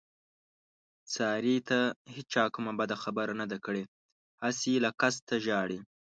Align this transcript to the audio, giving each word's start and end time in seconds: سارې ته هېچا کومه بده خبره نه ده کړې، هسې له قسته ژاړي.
سارې 1.15 1.55
ته 1.69 1.79
هېچا 2.15 2.43
کومه 2.53 2.71
بده 2.79 2.95
خبره 3.03 3.33
نه 3.41 3.45
ده 3.51 3.57
کړې، 3.65 3.83
هسې 4.43 4.73
له 4.83 4.89
قسته 5.01 5.35
ژاړي. 5.45 5.79